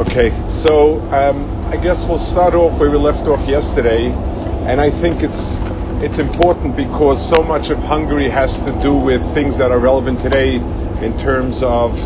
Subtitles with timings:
[0.00, 4.90] Okay, so um, I guess we'll start off where we left off yesterday, and I
[4.90, 5.58] think it's
[6.02, 10.18] it's important because so much of Hungary has to do with things that are relevant
[10.22, 12.02] today in terms of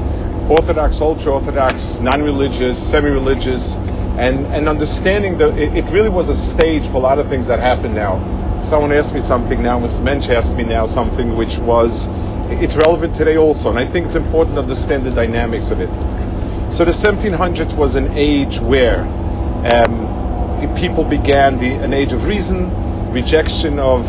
[0.50, 3.76] Orthodox, ultra-Orthodox, non-religious, semi-religious,
[4.18, 7.46] and and understanding that it, it, really was a stage for a lot of things
[7.46, 8.18] that happen now.
[8.60, 10.02] Someone asked me something now, Mr.
[10.02, 12.08] Mensch asked me now something which was
[12.60, 15.90] it's relevant today also, and I think it's important to understand the dynamics of it.
[16.74, 23.12] So the 1700s was an age where um, people began the, an age of reason,
[23.12, 24.04] rejection of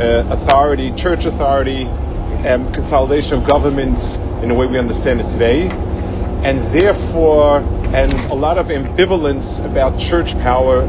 [0.00, 5.68] uh, authority, church authority, um, consolidation of governments in the way we understand it today,
[5.68, 7.58] and therefore,
[7.94, 10.86] and a lot of ambivalence about church power,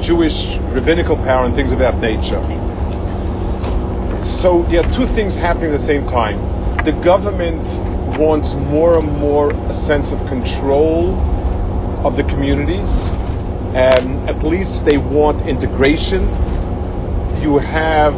[0.00, 2.42] Jewish rabbinical power, and things of that nature.
[4.24, 6.38] So yeah, two things happening at the same time.
[6.86, 7.68] The government
[8.18, 11.14] wants more and more a sense of control
[12.04, 13.10] of the communities.
[13.74, 16.22] and at least they want integration.
[17.40, 18.14] You have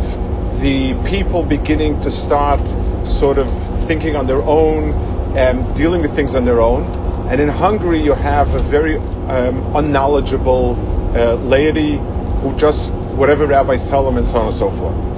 [0.60, 2.60] the people beginning to start
[3.06, 3.52] sort of
[3.86, 4.92] thinking on their own
[5.36, 6.84] and dealing with things on their own.
[7.28, 10.76] And in Hungary, you have a very um, unknowledgeable
[11.14, 11.98] uh, laity
[12.40, 15.11] who just whatever rabbis tell them and so on and so forth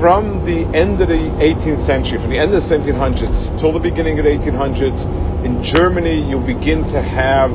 [0.00, 3.78] from the end of the 18th century, from the end of the 1700s till the
[3.78, 5.04] beginning of the 1800s,
[5.44, 7.52] in Germany you begin to have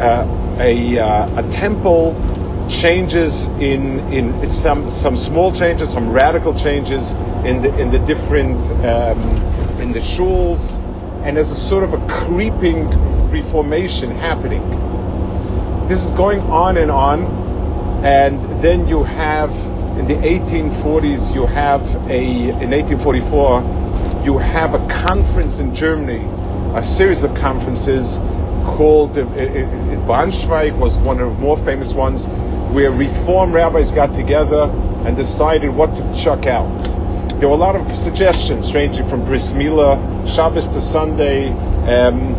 [0.00, 0.26] uh,
[0.58, 2.16] a, uh, a temple
[2.68, 7.12] changes in in some some small changes, some radical changes
[7.46, 9.20] in the in the different um,
[9.80, 10.78] in the shuls,
[11.22, 12.88] and there's a sort of a creeping
[13.30, 14.68] reformation happening.
[15.86, 17.24] This is going on and on,
[18.04, 19.67] and then you have
[19.98, 26.24] in the 1840s, you have a, in 1844, you have a conference in Germany,
[26.76, 28.18] a series of conferences
[28.64, 29.24] called, uh,
[30.06, 32.26] Braunschweig was one of the more famous ones,
[32.72, 34.70] where reform rabbis got together
[35.04, 36.78] and decided what to chuck out.
[37.40, 41.48] There were a lot of suggestions ranging from bris milah, Shabbos to Sunday,
[41.88, 42.36] um,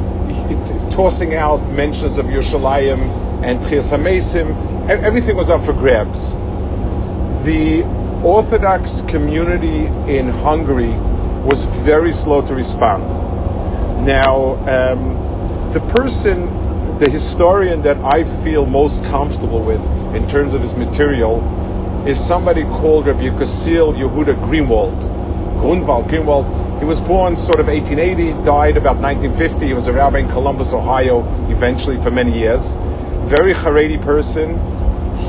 [0.91, 4.89] tossing out mentions of Yerushalayim and Tchias HaMesim.
[4.89, 6.35] Everything was up for grabs
[7.43, 7.83] the
[8.23, 10.93] Orthodox community in Hungary
[11.45, 13.05] was very slow to respond.
[14.05, 19.81] Now, um, the person, the historian that I feel most comfortable with
[20.15, 21.39] in terms of his material
[22.05, 24.99] is somebody called Rabbi Yekasil Yehuda Greenwald.
[25.59, 26.79] Grunwald, Greenwald.
[26.79, 29.65] He was born sort of 1880, died about 1950.
[29.67, 32.75] He was a rabbi in Columbus, Ohio, eventually for many years.
[33.27, 34.57] Very Haredi person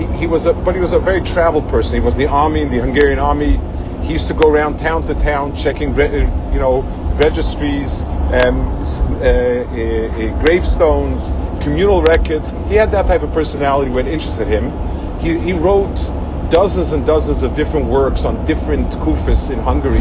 [0.06, 1.94] he, was a, but he was a very traveled person.
[1.94, 3.60] He was in the army, in the Hungarian army.
[4.02, 6.82] He used to go around town to town checking, you know,
[7.22, 11.30] registries, um, uh, uh, uh, gravestones,
[11.62, 12.50] communal records.
[12.68, 14.70] He had that type of personality what interested him.
[15.20, 15.94] He, he wrote
[16.50, 19.98] dozens and dozens of different works on different kufis in Hungary,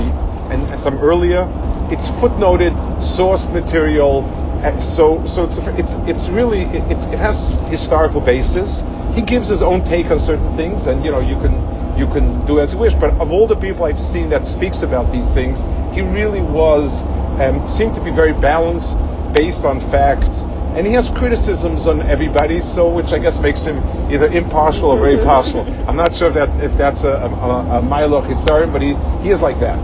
[0.52, 1.48] and, some earlier.
[1.92, 4.49] It's footnoted, source material, uh,
[4.82, 8.84] so so it's it's it's really it, it has historical basis
[9.14, 12.46] he gives his own take on certain things, and you know you can you can
[12.46, 12.94] do as you wish.
[12.94, 17.04] But of all the people I've seen that speaks about these things, he really was
[17.42, 19.00] um, seemed to be very balanced,
[19.34, 20.44] based on facts,
[20.76, 23.78] and he has criticisms on everybody, so which I guess makes him
[24.12, 25.62] either impartial or very partial.
[25.88, 28.94] I'm not sure if that if that's a, a, a Milo Hisarim, but he,
[29.24, 29.80] he is like that.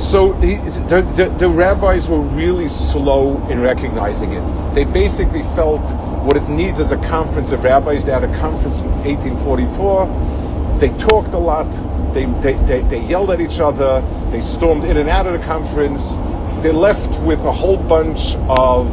[0.00, 4.74] So he, the, the, the rabbis were really slow in recognizing it.
[4.74, 5.82] They basically felt
[6.24, 8.04] what it needs is a conference of rabbis.
[8.04, 10.78] They had a conference in 1844.
[10.80, 11.70] They talked a lot.
[12.14, 14.00] They, they, they, they yelled at each other.
[14.30, 16.14] They stormed in and out of the conference.
[16.62, 18.90] They left with a whole bunch of,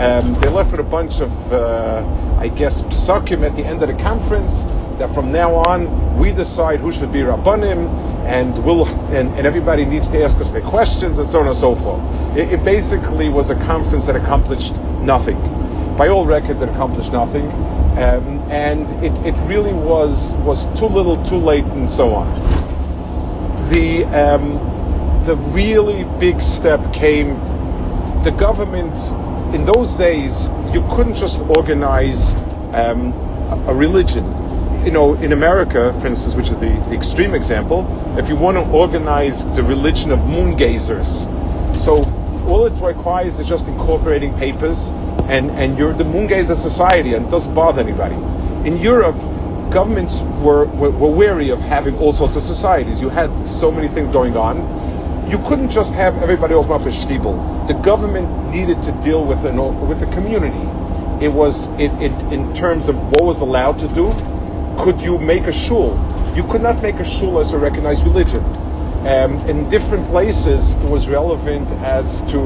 [0.00, 2.06] um, they left with a bunch of, uh,
[2.38, 4.62] I guess, psakim at the end of the conference
[4.98, 9.84] that from now on we decide who should be rabbanim and we'll and, and everybody
[9.84, 12.02] needs to ask us their questions and so on and so forth.
[12.36, 15.40] It, it basically was a conference that accomplished nothing
[15.96, 17.46] by all records, it accomplished nothing,
[17.96, 22.28] um, and it, it really was was too little, too late, and so on.
[23.70, 27.34] The um, the really big step came.
[28.24, 28.94] The government
[29.54, 32.34] in those days, you couldn't just organize
[32.74, 34.45] um, a, a religion
[34.86, 37.84] you know, in America, for instance, which is the, the extreme example,
[38.16, 41.26] if you want to organize the religion of moon gazers,
[41.76, 42.04] so
[42.46, 44.90] all it requires is just incorporating papers
[45.26, 48.14] and, and you're the Moongazer society and it doesn't bother anybody.
[48.68, 49.16] In Europe,
[49.72, 53.00] governments were, were, were wary of having all sorts of societies.
[53.00, 54.62] You had so many things going on.
[55.30, 57.66] you couldn't just have everybody open up a shtiebel.
[57.66, 59.56] The government needed to deal with an
[59.88, 60.62] with the community.
[61.24, 64.12] It was it, it in terms of what was allowed to do.
[64.78, 65.94] Could you make a shul?
[66.34, 68.44] You could not make a shul as a recognized religion.
[69.06, 72.40] Um, in different places, it was relevant as to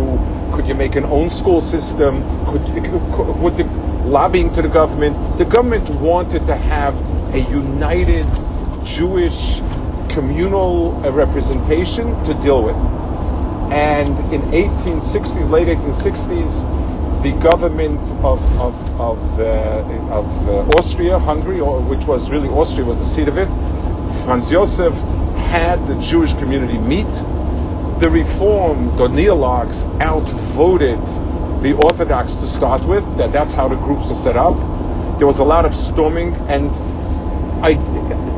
[0.52, 2.22] could you make an own school system?
[2.46, 3.64] Could, could would the
[4.04, 5.38] lobbying to the government?
[5.38, 6.94] The government wanted to have
[7.34, 8.26] a united
[8.84, 9.60] Jewish
[10.10, 12.76] communal uh, representation to deal with.
[13.72, 16.64] And in 1860s, late 1860s,
[17.22, 19.44] the government of of of, uh,
[20.10, 23.48] of uh, Austria, Hungary, or, which was really Austria was the seat of it,
[24.24, 24.94] Franz Josef
[25.50, 27.10] had the Jewish community meet.
[28.00, 31.04] The Reform, Neologues, outvoted
[31.62, 33.04] the Orthodox to start with.
[33.18, 34.56] That that's how the groups are set up.
[35.18, 36.70] There was a lot of storming, and
[37.62, 37.72] I,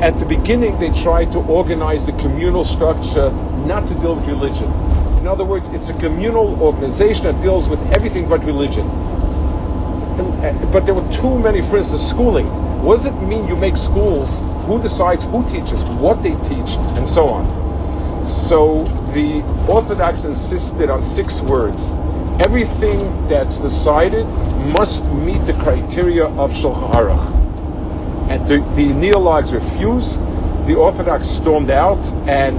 [0.03, 4.92] at the beginning, they tried to organize the communal structure not to deal with religion.
[5.23, 8.91] In other words, it's a communal organization that deals with everything but religion.
[8.91, 12.49] And, uh, but there were too many, for instance, schooling.
[12.83, 14.41] What does it mean you make schools?
[14.67, 18.27] Who decides who teaches, what they teach, and so on?
[18.27, 18.83] So
[19.15, 21.95] the Orthodox insisted on six words.
[22.41, 24.27] Everything that's decided
[24.77, 28.29] must meet the criteria of Shulchan Aruch.
[28.29, 30.19] And the, the Neologues refused.
[30.67, 32.59] The Orthodox stormed out, and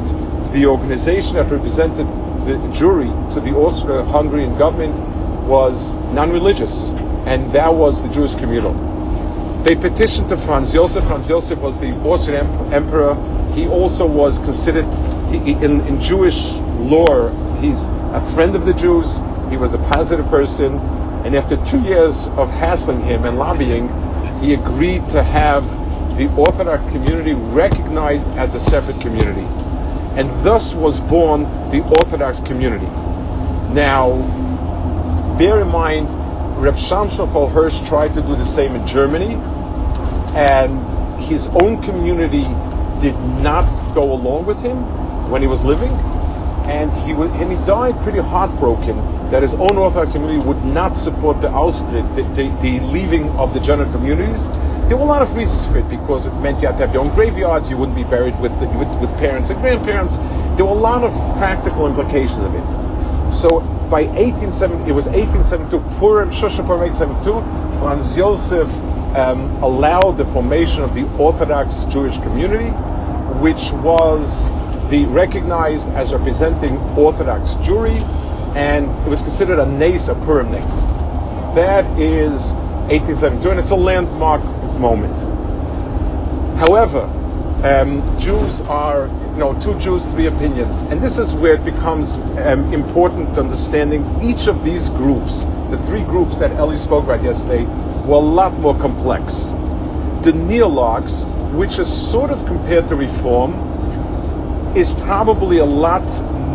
[0.53, 2.07] the organization that represented
[2.45, 4.95] the jury to the Austro-Hungarian government
[5.47, 6.91] was non-religious,
[7.25, 8.73] and that was the Jewish communal.
[9.63, 11.05] They petitioned to Franz Josef.
[11.05, 13.15] Franz Josef was the Austrian emperor.
[13.53, 14.93] He also was considered,
[15.31, 17.31] he, in, in Jewish lore,
[17.61, 19.21] he's a friend of the Jews.
[19.49, 20.79] He was a positive person.
[21.25, 23.87] And after two years of hassling him and lobbying,
[24.41, 25.65] he agreed to have
[26.17, 29.47] the Orthodox community recognized as a separate community.
[30.15, 32.85] And thus was born the Orthodox community.
[33.73, 34.11] Now,
[35.37, 36.07] bear in mind,
[36.61, 39.35] Reb Shamshon Hirsch tried to do the same in Germany,
[40.35, 42.47] and his own community
[43.01, 43.65] did not
[43.95, 44.77] go along with him
[45.29, 45.91] when he was living,
[46.69, 48.95] and he was, and he died pretty heartbroken
[49.29, 53.53] that his own Orthodox community would not support the Austritt, the, the, the, leaving of
[53.53, 54.47] the general communities.
[54.87, 56.93] There were a lot of reasons for it because it meant you had to have
[56.93, 60.17] your own graveyards, you wouldn't be buried with, the, with, with parents and grandparents.
[60.57, 63.33] There were a lot of practical implications of it.
[63.33, 68.69] So by 1870, it was 1872, Purim, Shushan Purim 1872, Franz Josef
[69.15, 72.69] um, allowed the formation of the Orthodox Jewish community,
[73.39, 74.47] which was
[74.89, 78.01] the recognized as representing Orthodox Jewry
[78.55, 80.91] and it was considered a nace, a Purim nace.
[81.55, 82.51] That is
[82.89, 84.41] 1872, and it's a landmark
[84.79, 85.15] moment.
[86.57, 87.01] However,
[87.63, 92.15] um, Jews are, you know, two Jews, three opinions, and this is where it becomes
[92.15, 95.45] um, important understanding each of these groups.
[95.69, 97.63] The three groups that Ellie spoke about yesterday
[98.05, 99.51] were a lot more complex.
[100.23, 106.03] The Neologues, which is sort of compared to Reform, is probably a lot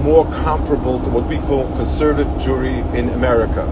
[0.03, 3.64] more comparable to what we call conservative Jewry in America.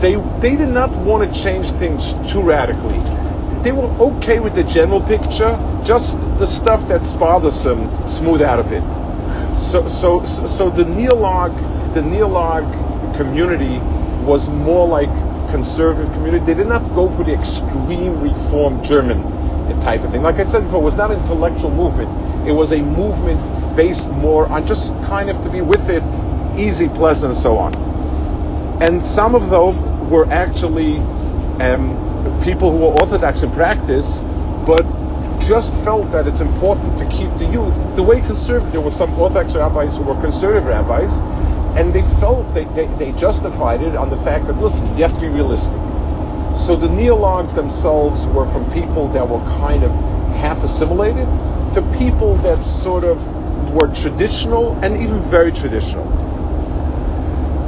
[0.00, 3.19] They, they did not want to change things too radically.
[3.62, 8.62] They were okay with the general picture, just the stuff that's bothersome, smooth out a
[8.62, 9.58] bit.
[9.58, 13.78] So, so, so the Neologue, the Neologue community
[14.24, 15.10] was more like
[15.50, 16.44] conservative community.
[16.46, 19.22] They did not go for the extreme reform German
[19.82, 20.22] type of thing.
[20.22, 22.48] Like I said before, it was not an intellectual movement.
[22.48, 23.40] It was a movement
[23.76, 26.02] based more on just kind of to be with it,
[26.58, 27.74] easy, pleasant, and so on.
[28.82, 30.96] And some of them were actually
[31.60, 32.09] um,
[32.42, 34.20] people who were orthodox in practice,
[34.66, 34.84] but
[35.40, 38.72] just felt that it's important to keep the youth the way conservative.
[38.72, 41.12] There were some orthodox rabbis who were conservative rabbis,
[41.76, 45.14] and they felt they, they, they justified it on the fact that listen, you have
[45.14, 45.78] to be realistic.
[46.56, 49.90] So the neologues themselves were from people that were kind of
[50.36, 51.26] half assimilated
[51.74, 53.24] to people that sort of
[53.72, 56.08] were traditional and even very traditional.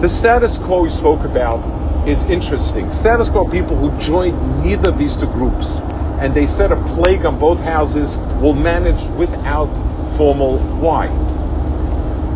[0.00, 2.90] The status quo we spoke about is interesting.
[2.90, 5.80] Status quo people who joined neither of these two groups
[6.20, 9.72] and they set a plague on both houses will manage without
[10.16, 11.08] formal why.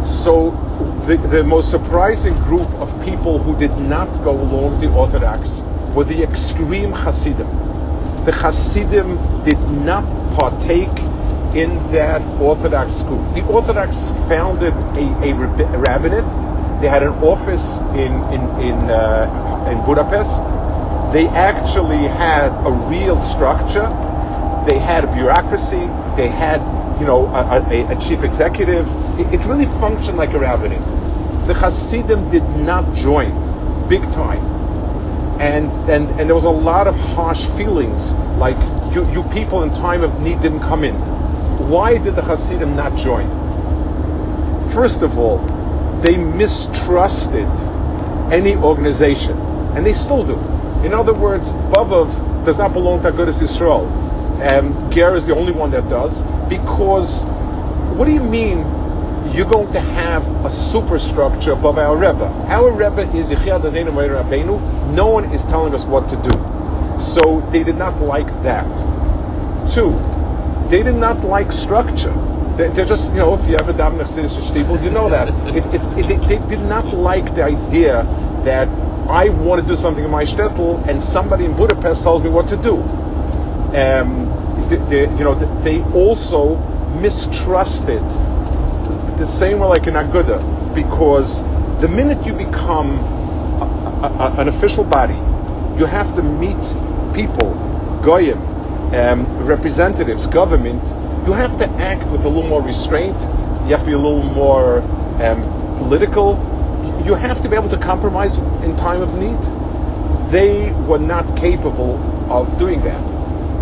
[0.02, 0.50] So
[1.06, 5.60] the, the most surprising group of people who did not go along the Orthodox
[5.94, 7.48] were the extreme Hasidim.
[8.24, 10.04] The Hasidim did not
[10.38, 10.98] partake
[11.56, 13.22] in that Orthodox school.
[13.32, 15.34] The Orthodox founded a, a,
[15.78, 16.55] rabbinate.
[16.80, 20.42] They had an office in in in, uh, in Budapest.
[21.12, 23.88] They actually had a real structure,
[24.68, 26.60] they had a bureaucracy, they had,
[27.00, 28.86] you know, a, a, a chief executive.
[29.18, 30.84] It, it, really functioned like a rabbinate.
[31.46, 34.44] The Hasidim did not join, big time.
[35.40, 38.56] And, and, and there was a lot of harsh feelings, like
[38.94, 40.96] you, you people in time of need didn't come in.
[41.70, 43.28] Why did the Hasidim not join?
[44.70, 45.38] First of all,
[46.02, 47.48] they mistrusted
[48.32, 49.36] any organization,
[49.76, 50.38] and they still do.
[50.84, 53.86] In other words, Bobov does not belong to Agudas Yisrael.
[54.52, 57.24] Um, Ger is the only one that does, because
[57.96, 58.58] what do you mean
[59.34, 62.24] you're going to have a superstructure above our Rebbe?
[62.48, 64.94] Our Rebbe is Yechiel Adenu Rabbeinu.
[64.94, 67.00] No one is telling us what to do.
[67.00, 68.66] So they did not like that.
[69.72, 69.90] Two,
[70.68, 72.14] they did not like structure.
[72.56, 75.28] They, are just, you know, if you ever daven Chassidus you know that.
[75.56, 78.04] It, it, they, they did not like the idea
[78.44, 78.68] that
[79.08, 82.48] I want to do something in my shtetl and somebody in Budapest tells me what
[82.48, 82.76] to do.
[82.76, 86.56] Um, they, they, you know, they also
[87.00, 88.02] mistrusted
[89.18, 91.42] the same way like in Aguda, because
[91.80, 92.98] the minute you become
[94.02, 95.14] a, a, an official body,
[95.78, 96.62] you have to meet
[97.14, 97.54] people,
[98.02, 98.38] goyim,
[98.94, 100.82] um, representatives, government,
[101.26, 103.20] you have to act with a little more restraint.
[103.66, 104.78] You have to be a little more
[105.20, 105.42] um,
[105.76, 106.34] political.
[107.04, 109.40] You have to be able to compromise in time of need.
[110.30, 111.96] They were not capable
[112.30, 113.02] of doing that.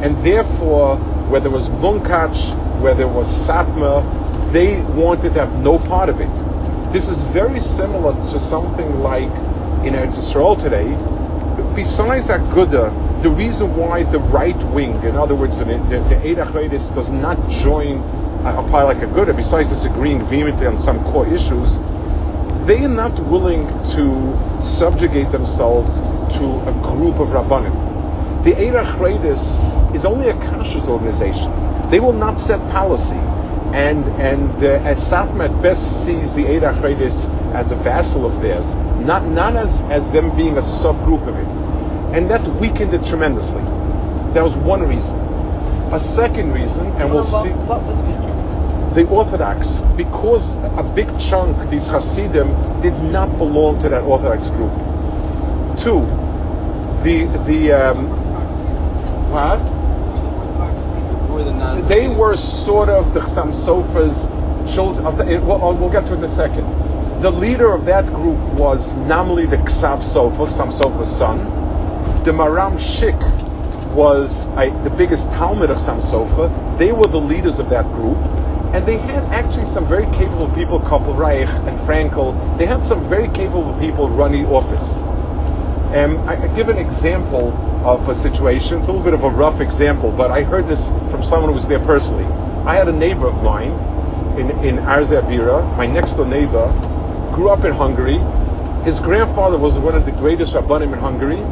[0.05, 0.99] And therefore,
[1.31, 2.37] whether it was Munkach,
[2.83, 4.03] whether it was Satmar,
[4.53, 6.93] they wanted to have no part of it.
[6.93, 9.31] This is very similar to something like
[9.87, 10.93] in Eretz Yisrael today.
[11.75, 12.93] Besides Aguda,
[13.25, 17.97] the reason why the right wing, in other words, the, the, the does not join
[18.45, 21.79] a, a pile like a Aguda, besides disagreeing vehemently on some core issues,
[22.67, 26.01] they are not willing to subjugate themselves
[26.37, 28.45] to a group of Rabbanim.
[28.45, 31.51] The Eirach is only a kashrus organization.
[31.89, 33.17] They will not set policy.
[33.73, 36.85] And and uh, at Satmar best sees the Eirach
[37.55, 41.64] as a vassal of theirs, not not as, as them being a subgroup of it
[42.15, 43.61] and that weakened it tremendously.
[44.35, 45.19] That was one reason.
[45.93, 47.49] A second reason, and we'll what, see.
[47.51, 48.95] What was weakened?
[48.95, 54.71] The Orthodox, because a big chunk, these Hasidim, did not belong to that Orthodox group.
[55.77, 56.07] Two,
[57.03, 58.07] the the um,
[59.33, 59.59] what?
[61.89, 64.29] They were sort of the Chassam Sofer's
[64.73, 65.05] children.
[65.45, 66.65] We'll, we'll get to it in a second.
[67.23, 71.64] The leader of that group was namely the Ksav Sofer, Chassam Sofer's son
[72.25, 73.21] the Maram Shik
[73.93, 76.79] was the biggest Talmud of Sam Sofer.
[76.79, 78.17] They were the leaders of that group.
[78.73, 82.57] And they had actually some very capable people, Koppel Reich and Frankel.
[82.57, 84.97] They had some very capable people running office.
[85.93, 87.53] And I, I give an example
[87.85, 88.79] of a situation.
[88.79, 91.55] It's a little bit of a rough example, but I heard this from someone who
[91.55, 92.25] was there personally.
[92.65, 93.73] I had a neighbor of mine
[94.39, 96.69] in, in Arzei HaBira, my next door neighbor,
[97.35, 98.17] grew up in Hungary.
[98.83, 101.43] His grandfather was one of the greatest rabbanim in Hungary,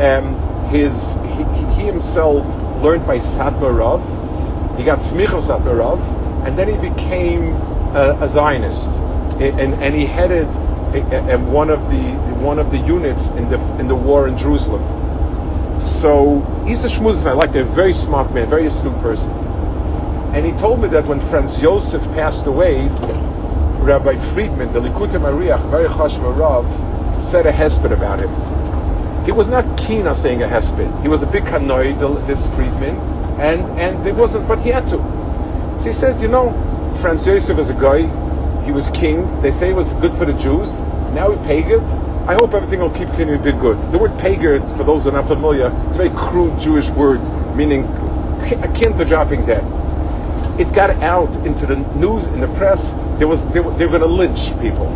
[0.00, 2.46] um, his he, he, himself
[2.82, 4.00] learned by Satmar Rav.
[4.78, 6.00] He got smicha of Satmar Rav,
[6.46, 7.54] and then he became
[7.94, 10.46] a, a Zionist, and, and he headed
[11.46, 12.02] one of the
[12.40, 14.82] one of the units in the in the war in Jerusalem.
[15.80, 19.32] So he's a shmuzman, I like a very smart man, very astute person.
[20.34, 22.86] And he told me that when Franz Josef passed away,
[23.80, 28.59] Rabbi Friedman, the Likutei Maharich, very chashma Rav, said a hesped about him
[29.24, 31.02] he was not keen on saying a hesped.
[31.02, 31.94] He was a bit kanoi,
[32.26, 32.96] this Friedman,
[33.38, 34.98] and and it wasn't, but he had to.
[35.78, 36.50] So he said, you know,
[37.00, 38.02] Franz Josef was a guy.
[38.64, 39.40] He was king.
[39.42, 40.78] They say it was good for the Jews.
[41.14, 41.80] Now he pagan.
[42.28, 43.76] I hope everything will keep continuing to be good.
[43.92, 47.20] The word pagan, for those who are not familiar, it's a very crude Jewish word,
[47.56, 47.84] meaning
[48.62, 49.64] akin to dropping dead.
[50.60, 52.92] It got out into the news, in the press.
[53.18, 54.88] There was they were, they were going to lynch people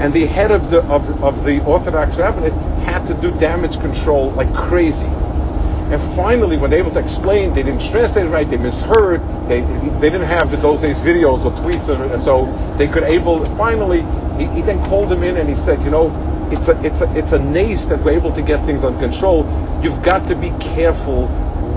[0.00, 2.52] and the head of the of, of the Orthodox rabbinate
[2.84, 5.06] had to do damage control like crazy.
[5.06, 9.60] And finally, when they were able to explain, they didn't translate right, they misheard, they,
[10.00, 12.46] they didn't have in those days videos or tweets, or, so
[12.78, 13.44] they could able.
[13.56, 14.00] Finally,
[14.38, 16.10] he, he, then called him in and he said, you know,
[16.50, 19.44] it's a it's a it's a nace that we're able to get things under control.
[19.82, 21.26] You've got to be careful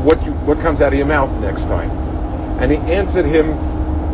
[0.03, 1.91] what you what comes out of your mouth next time.
[2.59, 3.51] And he answered him,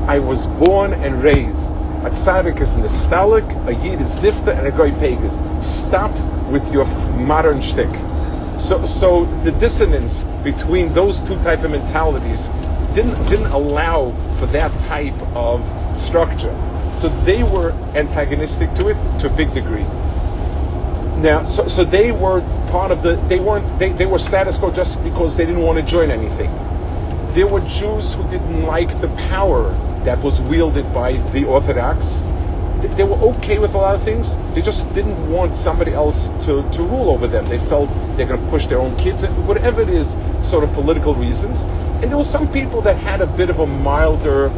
[0.09, 1.71] I was born and raised
[2.03, 5.63] a tzaddik is nistalek, a yid is nifta, and a goy pagas.
[5.63, 6.11] Stop
[6.49, 6.85] with your
[7.17, 7.93] modern shtick.
[8.57, 12.49] So, so the dissonance between those two type of mentalities
[12.95, 15.63] didn't didn't allow for that type of
[15.97, 16.55] structure.
[16.97, 19.85] So they were antagonistic to it to a big degree.
[21.21, 22.41] Now, so, so they were
[22.71, 23.15] part of the.
[23.27, 23.77] They weren't.
[23.77, 26.49] They, they were status quo just because they didn't want to join anything.
[27.35, 29.69] There were Jews who didn't like the power
[30.05, 32.21] that was wielded by the Orthodox.
[32.95, 34.35] They were okay with a lot of things.
[34.55, 37.45] They just didn't want somebody else to, to rule over them.
[37.47, 41.13] They felt they're going to push their own kids, whatever it is, sort of political
[41.13, 41.61] reasons.
[42.01, 44.51] And there were some people that had a bit of a milder,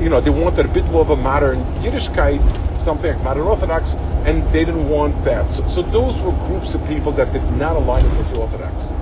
[0.00, 3.94] you know, they wanted a bit more of a modern Yiddishkeit, something like modern Orthodox,
[4.26, 5.54] and they didn't want that.
[5.54, 8.92] So, so those were groups of people that did not align with the Orthodox.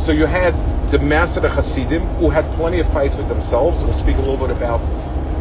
[0.00, 0.54] So you had
[0.90, 3.82] the Masada Hasidim, who had plenty of fights with themselves.
[3.82, 4.80] We'll speak a little bit about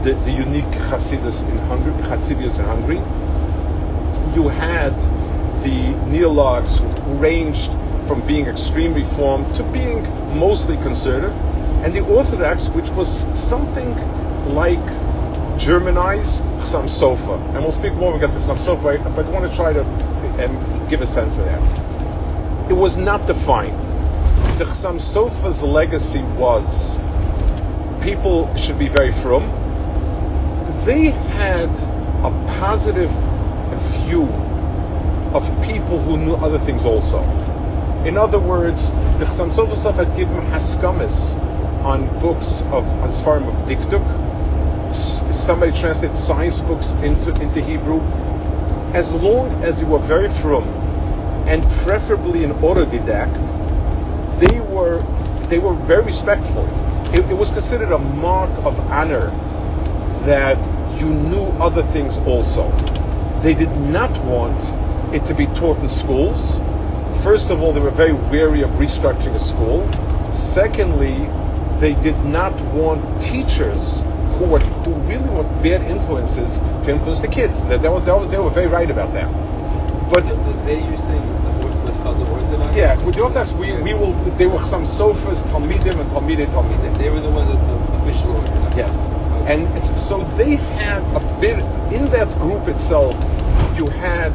[0.03, 2.97] the, unique Hasidus in Hungary, Hasidus in Hungary.
[4.35, 4.95] You had
[5.63, 7.71] the Neologues who ranged
[8.07, 10.03] from being extreme reform to being
[10.37, 11.35] mostly conservative,
[11.83, 13.95] and the Orthodox, which was something
[14.53, 14.79] like
[15.57, 17.39] Germanized Chassam Sofer.
[17.53, 19.73] And we'll speak more when we get to Chassam Sofer, but I want to try
[19.73, 22.71] to um, give a sense of that.
[22.71, 23.77] It was not defined.
[24.59, 26.97] The Chassam Sofer's legacy was
[28.01, 29.60] people should be very frum.
[30.85, 31.69] They had
[32.25, 33.11] a positive
[34.01, 34.23] view
[35.33, 37.21] of people who knew other things also.
[38.03, 41.35] In other words, the Chassam Sofer had given haskamis
[41.85, 44.01] on books of Asfarim of Dikduk.
[45.31, 48.01] Somebody translated science books into, into Hebrew.
[48.95, 50.63] As long as you were very frum
[51.47, 53.37] and preferably an autodidact,
[54.39, 54.99] they were
[55.47, 56.65] they were very respectful.
[57.13, 59.29] It, it was considered a mark of honor
[60.25, 60.57] that
[61.01, 62.71] you knew other things also.
[63.41, 64.61] They did not want
[65.13, 66.59] it to be taught in schools.
[67.23, 69.81] First of all, they were very wary of restructuring a school.
[70.31, 71.27] Secondly,
[71.79, 73.99] they did not want teachers
[74.37, 77.63] who were who really were bad influences to influence the kids.
[77.63, 79.29] They, they, were, they, were, they were very right about that.
[80.11, 81.51] But the, the they you're saying is the
[81.83, 82.75] what's called the Orthodox.
[82.75, 84.13] Yeah, with the Orthodox, we, we will.
[84.37, 86.97] There were some sofas, Talmidim, and Talmidei Talmidim.
[86.99, 88.75] They were the ones that the official Orthodox.
[88.75, 89.20] Yes.
[89.47, 91.57] And so they had a bit
[91.91, 93.15] in that group itself.
[93.77, 94.31] You had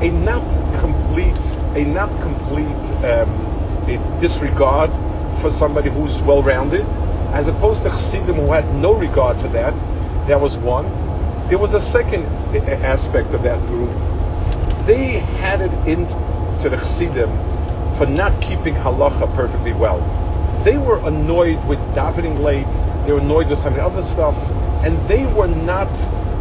[0.00, 0.42] a not
[0.80, 3.48] complete, a not complete um,
[3.88, 4.90] a disregard
[5.40, 6.86] for somebody who's well-rounded,
[7.32, 9.74] as opposed to Chassidim who had no regard for that.
[10.26, 10.86] That was one.
[11.48, 12.24] There was a second
[12.84, 13.90] aspect of that group.
[14.86, 17.30] They had it into the Chassidim
[17.96, 20.27] for not keeping halacha perfectly well.
[20.64, 22.66] They were annoyed with davening late.
[23.06, 24.36] They were annoyed with some of the other stuff,
[24.84, 25.88] and they were not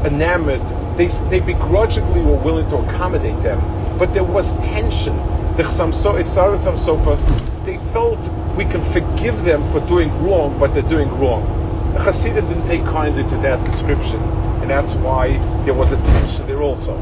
[0.05, 0.65] enamored.
[0.97, 3.59] They, they begrudgingly were willing to accommodate them,
[3.97, 5.15] but there was tension.
[5.55, 7.15] The Chsamso, it started some sofa.
[7.63, 8.19] They felt
[8.55, 11.43] we can forgive them for doing wrong, but they're doing wrong.
[11.93, 14.21] The Hasidim didn't take kindly to that description,
[14.61, 16.95] and that's why there was a tension there also.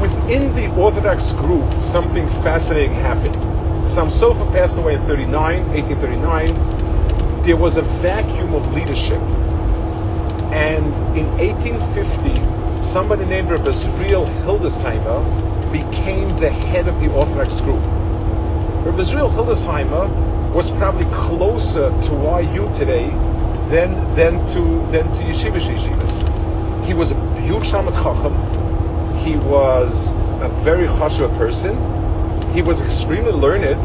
[0.00, 3.61] Within the Orthodox group, something fascinating happened.
[3.92, 7.42] Sofer passed away in 39, 1839.
[7.44, 9.20] There was a vacuum of leadership.
[10.50, 17.80] And in 1850, somebody named Rabbi Hildesheimer became the head of the Orthodox group.
[18.86, 20.08] Rabbi Hildesheimer
[20.54, 22.12] was probably closer to
[22.54, 23.10] YU today
[23.68, 26.86] than, than to than to yeshivas yeshivas.
[26.86, 28.32] He was a huge Talmid Chacham.
[29.24, 31.76] He was a very chashuv person.
[32.54, 33.80] He was extremely learned,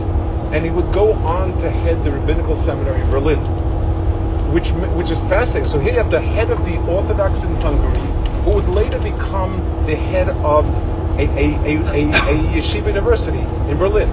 [0.53, 3.39] and he would go on to head the rabbinical seminary in Berlin,
[4.53, 5.69] which which is fascinating.
[5.69, 7.99] So here you have the head of the Orthodox in Hungary,
[8.43, 10.65] who would later become the head of
[11.17, 14.09] a, a, a, a, yeshiva university in Berlin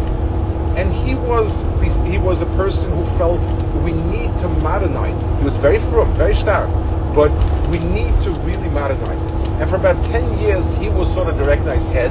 [0.76, 1.62] and he was
[2.04, 3.40] he was a person who felt
[3.84, 5.18] we need to modernize.
[5.38, 6.68] He was very firm, very stark,
[7.14, 7.30] but
[7.68, 9.30] we need to really modernize it.
[9.60, 12.10] And for about ten years, he was sort of the recognized head.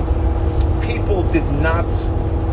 [0.83, 1.85] People did not.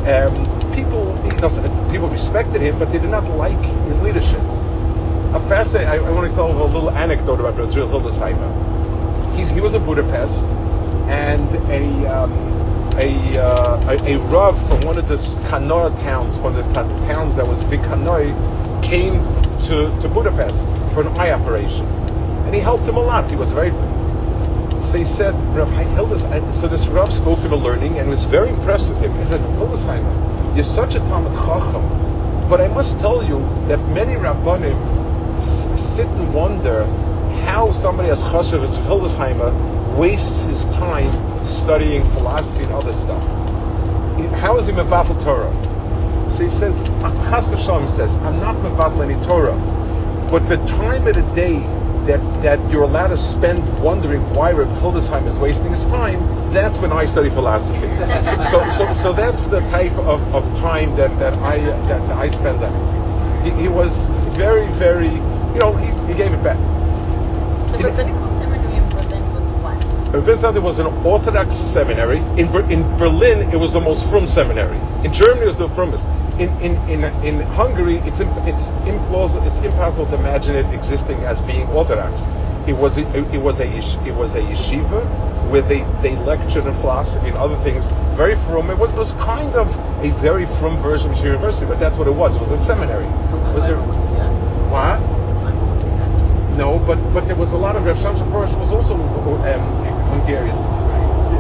[0.06, 0.34] Um,
[0.74, 4.40] people, you know, people respected him, but they did not like his leadership.
[5.34, 5.88] A fascinating.
[5.88, 9.36] I, I want to tell a little anecdote about Israel Hildesheimer.
[9.36, 10.44] He, he was in Budapest,
[11.06, 12.32] and a um,
[13.00, 15.16] a, uh, a, a Rav from one of the
[15.48, 18.34] Kanoi towns, from the t- towns that was big Kanoi,
[18.82, 19.22] came
[19.62, 21.86] to, to Budapest for an eye operation.
[22.46, 23.30] And he helped him a lot.
[23.30, 23.70] He was very.
[24.90, 26.22] So he said, Rav Hildes,
[26.60, 29.16] so this Rav spoke to of learning and was very impressed with him.
[29.20, 34.14] He said, Hildesheimer, you're such a Talmid Chacham, but I must tell you that many
[34.14, 34.74] Rabbanim
[35.36, 36.86] s- sit and wonder
[37.46, 43.22] how somebody as chashuv as Hildesheimer wastes his time studying philosophy and other stuff.
[44.40, 45.52] How is he mevatel Torah?
[46.32, 46.82] So he says,
[47.30, 47.46] Chas
[47.94, 49.54] says, I'm not mevatel any Torah,
[50.32, 51.79] but the time of the day
[52.10, 56.18] that, that you're allowed to spend wondering why Reb Hildesheim is wasting his time,
[56.52, 57.86] that's when I study philosophy.
[58.50, 62.64] so, so, so, that's the type of, of time that, that I that I spend
[62.64, 63.44] on it.
[63.44, 66.58] He, he was very, very, you know, he, he gave it back.
[67.72, 70.24] The rabbinical seminary in Berlin was what?
[70.24, 72.18] Wissenschaft was an Orthodox seminary.
[72.36, 74.76] In, Ber- in Berlin, it was the most frum seminary.
[75.04, 76.06] In Germany, it was the frumest.
[76.38, 81.18] In, in, in, in Hungary, it's, imp- it's, implausible, it's impossible to imagine it existing
[81.20, 82.26] as being Orthodox.
[82.66, 85.04] It was a, it was a it was a yeshiva
[85.50, 87.88] where they, they lectured in philosophy and other things.
[88.16, 88.70] Very frum.
[88.70, 89.68] It was, it was kind of
[90.04, 92.36] a very frum version of a university, but that's what it was.
[92.36, 93.06] It was a seminary.
[93.06, 93.76] It was a,
[94.70, 95.00] what?
[96.56, 100.56] No, but but there was a lot of Rav Shamsa Perush was also um, Hungarian.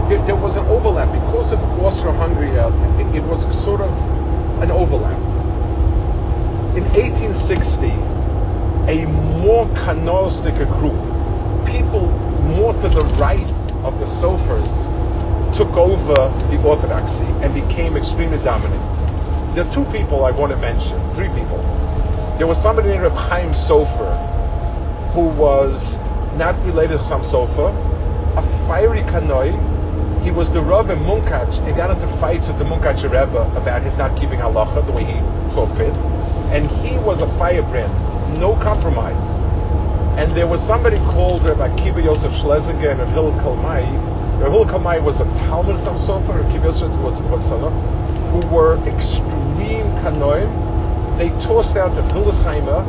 [0.08, 2.58] There, there was an overlap because of Austro-Hungary.
[2.58, 3.90] uh, It, it was sort of
[4.62, 5.18] an overlap.
[6.76, 7.88] In 1860,
[8.90, 9.06] a
[9.42, 10.98] more canalistic group,
[11.66, 12.08] people
[12.56, 13.46] more to the right
[13.84, 14.86] of the Sofers,
[15.56, 16.14] took over
[16.48, 18.82] the Orthodoxy and became extremely dominant.
[19.54, 21.58] There are two people I want to mention, three people.
[22.38, 24.14] There was somebody named Reb Chaim Sofer,
[25.12, 25.98] who was
[26.36, 27.70] not related to Sam Sofer,
[28.36, 29.52] a fiery kanoi.
[30.22, 33.82] He was the Rav in Munkach and got into fights with the Munkach Rebbe about
[33.82, 35.94] his not keeping halacha the way he saw fit.
[36.52, 37.92] And he was a firebrand,
[38.38, 39.30] no compromise.
[40.18, 43.84] And there was somebody called Rabbi Akiva Yosef Schlesinger and Hillel Kalmai.
[44.38, 47.60] Hillel Kalmai was a Talmud of Sam Sofer, Rabbi Akiva Yosef was was son
[48.30, 51.18] who were extreme kanoim.
[51.18, 52.84] They tossed out the Hildesheimer,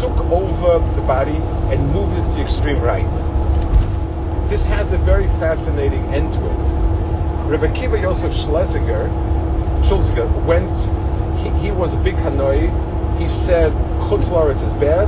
[0.00, 1.36] took over the body,
[1.72, 3.04] and moved it to the extreme right.
[4.48, 7.48] This has a very fascinating end to it.
[7.50, 9.08] Rabbi Kiva Yosef Schlesinger,
[9.84, 10.74] Schlesinger went,
[11.38, 12.68] he, he was a big kanoi.
[13.18, 13.72] He said,
[14.08, 15.06] Chutz Laretz is bad.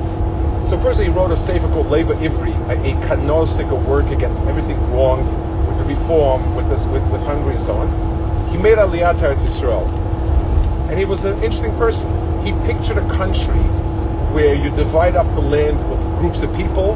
[0.68, 4.78] So first he wrote a sefer called Lev HaIvri, a, a canonic work against everything
[4.92, 5.24] wrong
[5.66, 8.50] with the reform, with, this, with, with Hungary and so on.
[8.50, 9.88] He made Aliyah to Eretz Yisrael.
[10.90, 12.12] And he was an interesting person.
[12.44, 13.60] He pictured a country
[14.34, 16.94] where you divide up the land with groups of people.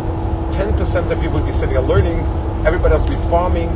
[0.55, 2.19] 10% of people would be sitting and learning.
[2.65, 3.69] Everybody else would be farming.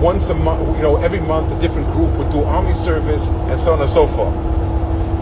[0.00, 3.60] Once a month, you know, every month a different group would do army service and
[3.60, 4.34] so on and so forth.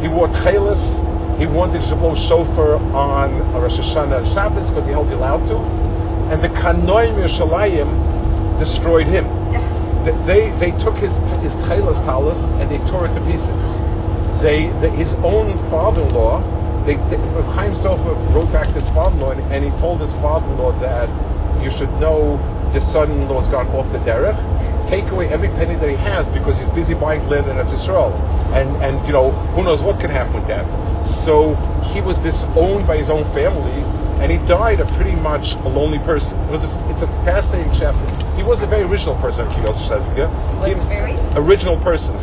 [0.01, 0.99] He wore tchelis.
[1.38, 5.47] He wanted to blow shofar on Rosh Hashanah and Shabbos because he held you allowed
[5.49, 5.57] to.
[6.33, 9.25] And the Kanoim Yerushalayim destroyed him.
[10.05, 13.77] They, they, they took his his tchelis talis and they tore it to pieces.
[14.41, 17.16] They, the, his own father-in-law, they, they,
[17.55, 21.09] Chaim Sofer wrote back to his father-in-law and, and he told his father-in-law that
[21.62, 22.38] you should know
[22.73, 24.38] the son-in-law's gone off the derech.
[24.88, 28.12] Take away every penny that he has because he's busy buying land in Eretz Yisrael.
[28.53, 31.05] And, and, you know, who knows what can happen with that.
[31.05, 31.55] So
[31.92, 33.83] he was disowned by his own family
[34.23, 36.40] and he died a pretty much a lonely person.
[36.49, 38.22] It was a, it's a fascinating chapter.
[38.42, 40.28] He was a very original person, Schlesinger.
[40.59, 41.16] Was He- very?
[41.37, 42.18] original person.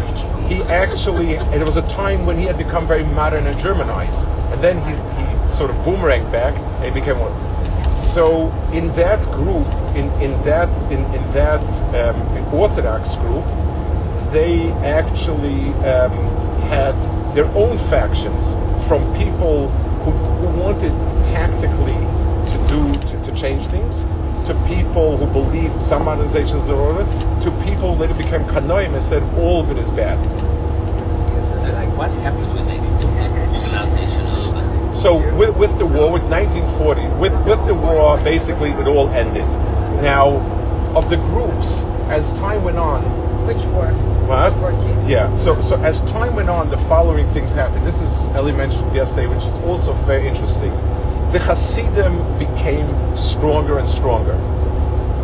[0.49, 4.61] He actually, it was a time when he had become very modern and Germanized, and
[4.61, 7.31] then he, he sort of boomeranged back and he became one.
[7.97, 11.63] So in that group, in, in that in, in that
[11.95, 13.45] um, Orthodox group,
[14.33, 16.11] they actually um,
[16.67, 16.95] had
[17.33, 18.55] their own factions
[18.89, 19.69] from people
[20.03, 20.91] who, who wanted
[21.31, 21.95] tactically
[22.51, 24.03] to do to, to change things
[24.49, 27.03] to people who believed some modernizations are order
[27.43, 30.17] to people who later became kanoim and said all of it is bad.
[31.71, 32.89] Like what happens when they do
[34.89, 39.07] of So with, with the war, with 1940, with, with the war, basically it all
[39.09, 39.45] ended.
[40.01, 40.37] Now,
[40.95, 43.03] of the groups, as time went on,
[43.45, 43.85] Which war?
[44.27, 44.57] What?
[44.57, 45.11] World War II.
[45.11, 45.35] Yeah.
[45.35, 47.85] So so as time went on, the following things happened.
[47.85, 50.71] This is Ellie mentioned yesterday, which is also very interesting.
[51.31, 54.33] The Hasidim became stronger and stronger.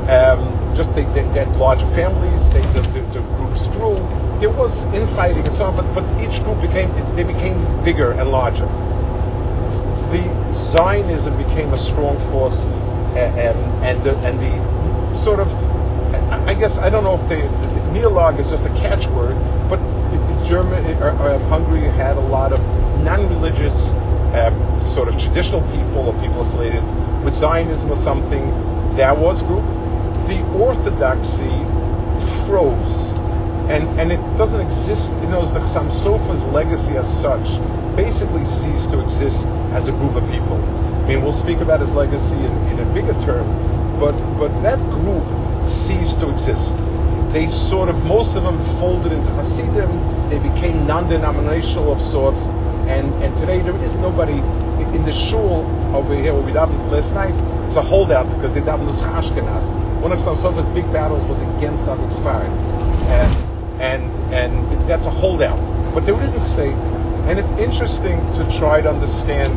[0.10, 2.50] Um, just they, they, they had larger families.
[2.50, 3.96] They, the, the, the groups grew.
[4.40, 8.30] There was infighting and so on, but but each group became they became bigger and
[8.30, 8.68] larger.
[10.12, 12.74] The Zionism became a strong force,
[13.16, 15.52] uh, um, and the and the sort of
[16.48, 19.36] I guess I don't know if the, the, neolog is just a catchword,
[19.70, 22.60] but it, it German, it, uh, Hungary had a lot of
[23.04, 23.92] non-religious,
[24.34, 26.82] um, sort of traditional people or people affiliated
[27.26, 28.50] with Zionism or something.
[28.96, 29.66] That was group.
[30.28, 31.58] The Orthodoxy
[32.46, 33.12] froze,
[33.70, 35.12] and and it doesn't exist.
[35.22, 37.60] You know, the Samsofa's legacy as such
[37.98, 39.46] basically ceased to exist
[39.78, 40.56] as a group of people.
[40.56, 44.80] I mean, we'll speak about his legacy in, in a bigger term, but but that
[44.92, 45.26] group
[45.68, 46.74] ceased to exist.
[47.34, 50.30] They sort of most of them folded into Hasidim.
[50.30, 52.44] They became non-denominational of sorts,
[52.88, 54.40] and and today there is nobody
[54.96, 57.34] in the shul over here where we davened last night.
[57.68, 59.74] It's a holdout because they davened as Ashkenaz.
[60.00, 62.50] One of Samsofa's big battles was against Avik Sfarad,
[63.12, 65.60] and and and that's a holdout.
[65.94, 66.72] But they didn't stay.
[67.28, 69.56] And it's interesting to try to understand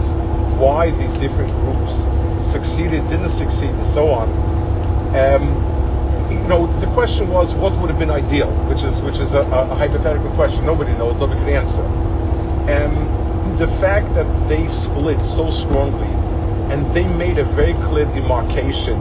[0.58, 2.04] why these different groups
[2.46, 4.28] succeeded, didn't succeed, and so on.
[5.14, 9.34] Um, you know, the question was what would have been ideal, which is which is
[9.34, 10.66] a, a hypothetical question.
[10.66, 11.82] Nobody knows, nobody can answer.
[12.68, 13.17] And
[13.56, 16.08] the fact that they split so strongly
[16.72, 19.00] and they made a very clear demarcation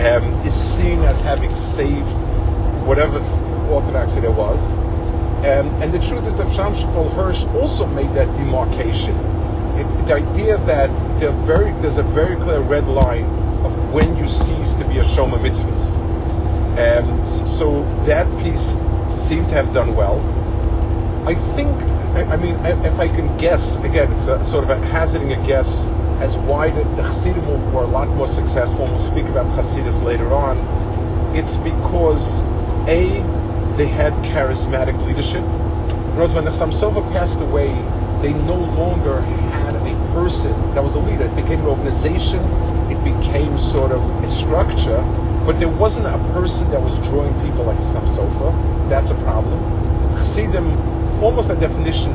[0.00, 2.12] um, is seen as having saved
[2.86, 3.18] whatever
[3.70, 4.78] orthodoxy there was.
[5.38, 9.14] Um, and the truth is that Shamshachol Hirsch also made that demarcation.
[9.76, 10.90] It, the idea that
[11.46, 13.24] very, there's a very clear red line
[13.64, 15.98] of when you cease to be a Shoma Mitzvahs.
[16.78, 18.76] Um, so that piece
[19.14, 20.18] seemed to have done well.
[21.28, 21.76] I think,
[22.14, 25.86] I, mean, if I can guess, again, it's a sort of a hazarding a guess
[26.20, 28.82] as why the, the Hasidim were a lot more successful.
[28.82, 30.56] And we'll speak about Hasidus later on.
[31.36, 32.40] It's because
[32.88, 33.22] a
[33.76, 35.42] they had charismatic leadership.
[36.16, 37.68] Whereas when the Samsova passed away,
[38.22, 41.26] they no longer had a person that was a leader.
[41.26, 42.40] It became an organization.
[42.90, 45.00] It became sort of a structure,
[45.46, 48.88] but there wasn't a person that was drawing people like the Samsofa.
[48.88, 49.60] That's a problem.
[50.16, 52.12] Hasidim, almost by definition,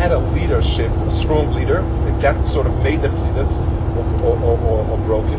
[0.00, 1.82] had a leadership, a strong leader.
[2.20, 3.66] That sort of made the Chassidus
[4.22, 5.38] or, or, or, or broke it.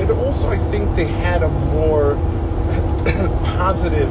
[0.00, 2.14] And also, I think they had a more
[3.56, 4.10] positive.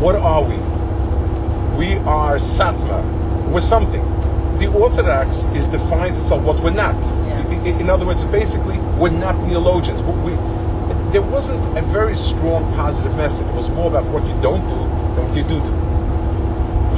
[0.00, 0.56] What are we?
[1.76, 3.50] We are Satmar.
[3.50, 4.02] We're something.
[4.58, 6.94] The Orthodox is defines itself what we're not.
[7.26, 7.78] Yeah.
[7.80, 10.02] In, other words, basically, we're not neologians.
[10.02, 10.32] We,
[11.10, 13.46] there wasn't a very strong positive message.
[13.46, 14.76] It was more about what you don't do
[15.14, 15.85] than what you do do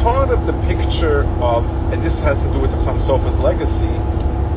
[0.03, 3.87] part of the picture of, and this has to do with the Sofa's legacy,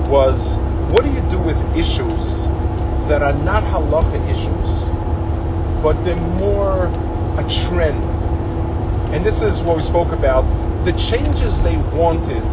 [0.09, 0.57] was
[0.91, 2.47] what do you do with issues
[3.07, 4.89] that are not halacha issues,
[5.81, 6.85] but they're more
[7.39, 8.03] a trend?
[9.13, 10.43] And this is what we spoke about.
[10.85, 12.43] The changes they wanted,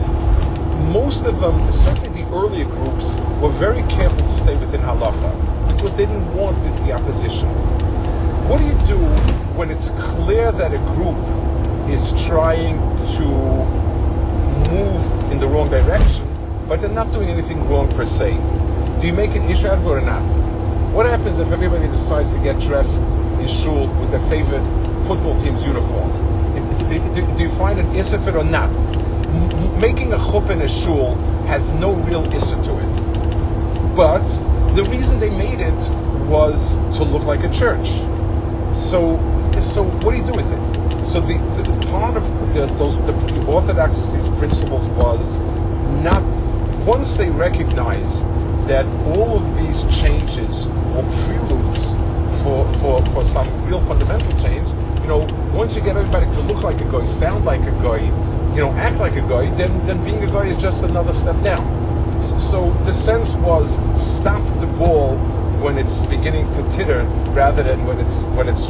[0.91, 5.95] most of them, certainly the earlier groups, were very careful to stay within halacha because
[5.95, 7.49] they didn't want the opposition.
[8.49, 8.99] What do you do
[9.57, 11.38] when it's clear that a group
[11.91, 12.79] is trying
[13.17, 13.27] to
[14.71, 16.27] move in the wrong direction,
[16.69, 18.33] but they're not doing anything wrong per se.
[19.01, 20.23] Do you make an issue out of it or not?
[20.93, 24.65] What happens if everybody decides to get dressed in shul with their favorite
[25.07, 26.11] football team's uniform?
[26.89, 28.71] Do you find an issa or not?
[29.79, 31.15] making a chuppah in a shul
[31.47, 33.95] has no real issa to it.
[33.95, 34.27] But
[34.75, 35.91] the reason they made it
[36.29, 37.89] was to look like a church.
[38.77, 39.19] So,
[39.61, 40.68] so what do you do with it?
[41.09, 45.41] So the, the part of the, those the, the orthodoxy's principles was
[46.05, 46.23] not
[46.85, 48.27] once they recognized
[48.69, 51.93] that all of these changes were preludes
[52.43, 54.69] for, for, for some real fundamental change,
[55.01, 58.01] you know, once you get everybody to look like a guy, sound like a guy,
[58.55, 61.43] you know, act like a guy, then, then being a guy is just another step
[61.43, 61.65] down.
[62.39, 65.17] So the sense was stop the ball
[65.63, 68.67] when it's beginning to titter rather than when it's when it's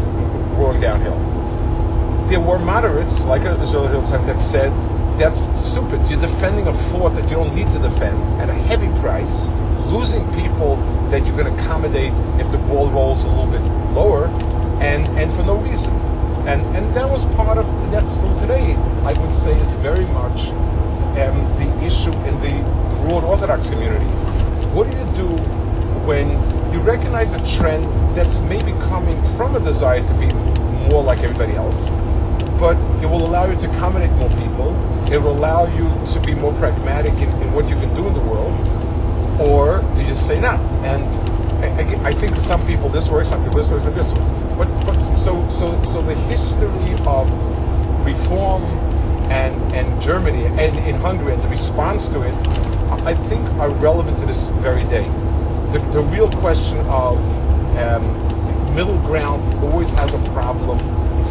[0.56, 1.47] rolling downhill
[2.28, 4.70] there were moderates, like Israel Hillside, that said,
[5.18, 5.98] that's stupid.
[6.10, 9.48] You're defending a fort that you don't need to defend at a heavy price,
[9.86, 10.76] losing people
[11.10, 13.62] that you can accommodate if the ball rolls a little bit
[13.94, 14.26] lower,
[14.80, 15.94] and, and for no reason.
[16.46, 20.48] And, and that was part of, that's still today, I would say, is very much
[21.18, 22.62] um, the issue in the
[23.02, 24.04] broad Orthodox community.
[24.74, 25.28] What do you do
[26.04, 26.28] when
[26.72, 30.26] you recognize a trend that's maybe coming from a desire to be
[30.88, 31.88] more like everybody else?
[32.58, 34.74] But it will allow you to accommodate more people.
[35.12, 38.14] It will allow you to be more pragmatic in, in what you can do in
[38.14, 38.52] the world.
[39.40, 40.50] Or do you say no?
[40.82, 41.04] And
[41.64, 44.24] I, I, think for some people this works, some people this works, and this works.
[44.58, 47.28] But, but so, so, so the history of
[48.04, 48.64] reform
[49.30, 52.34] and, and Germany and in Hungary and the response to it,
[53.04, 55.04] I think are relevant to this very day.
[55.72, 57.18] The, the real question of
[57.76, 60.78] um, middle ground always has a problem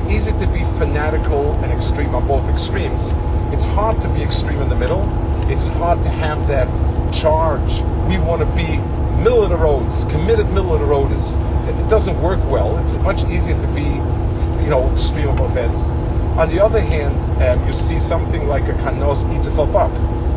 [0.09, 3.13] easy to be fanatical and extreme on both extremes.
[3.53, 5.03] It's hard to be extreme in the middle.
[5.51, 6.67] It's hard to have that
[7.13, 7.81] charge.
[8.07, 8.77] We want to be
[9.21, 11.35] middle of the roads, committed middle of the roaders.
[11.67, 12.77] It doesn't work well.
[12.79, 13.83] It's much easier to be,
[14.63, 15.81] you know, extreme both ends.
[16.37, 19.91] On the other hand, um, you see something like a kanos eats itself up.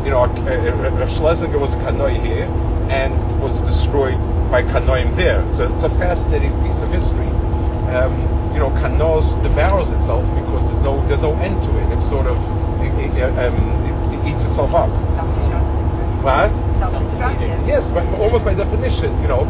[0.05, 2.45] You know, Rav Schlesinger was a kanoi here
[2.91, 4.19] and was destroyed
[4.51, 5.45] by kanoim there.
[5.51, 7.29] It's a fascinating piece of history.
[7.90, 8.12] Um,
[8.53, 11.96] you know, Kanos devours itself because there's no there's no end to it.
[11.96, 12.37] It's sort of
[12.83, 13.55] it, it, um,
[14.14, 14.90] it, it eats itself up.
[16.22, 16.50] What?
[17.66, 19.42] Yes, but almost by definition, you know.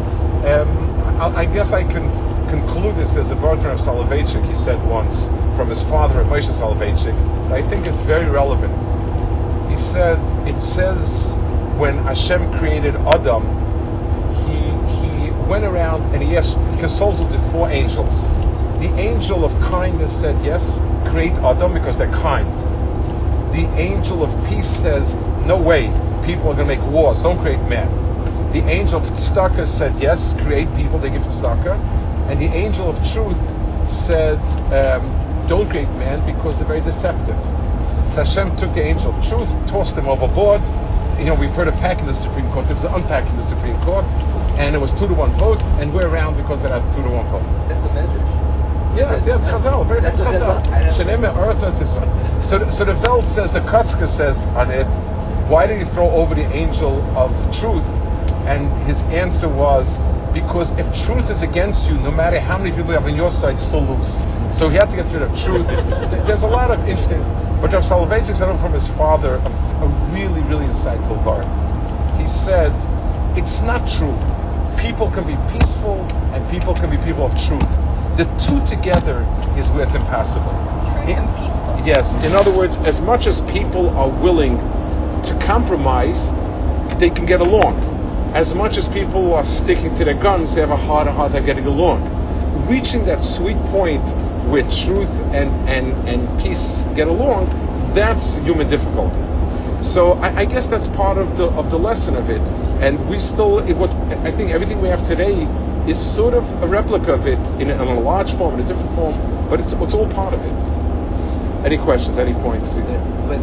[0.45, 2.09] Um, I, I, guess I can
[2.49, 3.11] conclude this.
[3.11, 7.15] There's a Bertrand of Soloveitchik, he said once, from his father, Moshe Soloveitchik,
[7.51, 8.73] I think is very relevant.
[9.69, 11.35] He said it says
[11.77, 13.43] when Hashem created Adam,
[15.47, 18.27] went around and he asked consulted the four angels.
[18.79, 22.47] The angel of kindness said yes, create Adam because they're kind.
[23.53, 25.13] The angel of peace says
[25.45, 25.87] no way,
[26.25, 27.21] people are going to make wars.
[27.21, 27.89] Don't create men.
[28.53, 30.99] The angel of tzedakah said yes, create people.
[30.99, 31.77] They give tzedakah.
[32.29, 33.37] And the angel of truth
[33.91, 34.39] said
[34.73, 37.37] um, don't create men because they're very deceptive.
[38.13, 40.61] So Hashem took the angel of truth, tossed him overboard.
[41.19, 42.67] You know, we've heard of packing the Supreme Court.
[42.67, 44.05] This is unpacking the Supreme Court.
[44.61, 47.09] And it was two to one vote, and we're around because of had two to
[47.09, 47.41] one vote.
[47.67, 48.95] That's a medrash.
[48.95, 50.63] Yeah, it's, yeah, it's Chazal, very That's- Chazal.
[50.63, 52.43] that's- I Shenem Eretz Eretz Yisrael.
[52.43, 54.85] So, so the Welt says, the Kotzker says on it,
[55.49, 57.83] why did he throw over the angel of truth?
[58.45, 59.97] And his answer was,
[60.31, 63.31] because if truth is against you, no matter how many people you have on your
[63.31, 64.25] side, you still lose.
[64.55, 65.65] So he had to get rid of truth.
[66.27, 67.23] There's a lot of interesting,
[67.61, 69.49] but Rav Soloveitchik said from his father a,
[69.83, 71.45] a really, really insightful part.
[72.21, 72.71] He said,
[73.35, 74.15] it's not true.
[74.81, 76.01] People can be peaceful
[76.33, 77.61] and people can be people of truth.
[78.17, 79.21] The two together
[79.55, 80.49] is where it's impossible.
[80.49, 81.85] Truth and peaceful.
[81.85, 86.31] Yes, in other words, as much as people are willing to compromise,
[86.99, 87.77] they can get along.
[88.33, 91.45] As much as people are sticking to their guns, they have a hard, hard time
[91.45, 92.01] getting along.
[92.67, 94.01] Reaching that sweet point
[94.49, 97.45] where truth and, and, and peace get along,
[97.93, 99.19] that's human difficulty.
[99.81, 102.41] So I, I guess that's part of the of the lesson of it.
[102.81, 103.91] And we still, it, what
[104.25, 105.47] I think everything we have today
[105.87, 108.67] is sort of a replica of it in a, in a large form, in a
[108.67, 109.15] different form,
[109.49, 111.65] but it's it's all part of it.
[111.65, 112.17] Any questions?
[112.17, 112.73] Any points?
[112.75, 113.39] But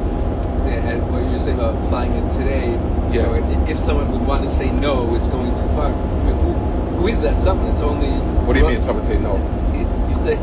[0.63, 2.79] say, uh, what you were saying about applying it today, you
[3.21, 3.23] Yeah.
[3.27, 5.91] know, if- if someone would want to say no, it's going too far.
[5.91, 6.53] Who,
[6.99, 7.69] who is that someone?
[7.69, 8.11] It's only.
[8.47, 8.81] What do you mean?
[8.81, 9.39] Someone say no.
[9.75, 10.37] You say,